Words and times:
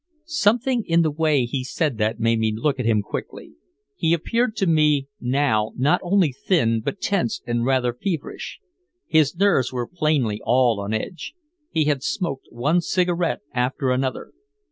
Something 0.25 0.83
in 0.87 1.03
the 1.03 1.11
way 1.11 1.45
he 1.45 1.63
said 1.63 1.99
that 1.99 2.19
made 2.19 2.39
me 2.39 2.51
look 2.55 2.79
at 2.79 2.87
him 2.87 3.03
quickly. 3.03 3.53
He 3.95 4.13
appeared 4.15 4.55
to 4.55 4.65
me 4.65 5.05
now 5.19 5.73
not 5.77 6.01
only 6.01 6.31
thin 6.31 6.81
but 6.83 6.99
tense 6.99 7.39
and 7.45 7.65
rather 7.67 7.93
feverish. 7.93 8.59
His 9.05 9.35
nerves 9.35 9.71
were 9.71 9.85
plainly 9.85 10.41
all 10.43 10.79
on 10.79 10.91
edge. 10.91 11.35
He 11.69 11.83
had 11.83 12.01
smoked 12.01 12.47
one 12.49 12.81
cigarette 12.81 13.41
after 13.53 13.91
another. 13.91 14.31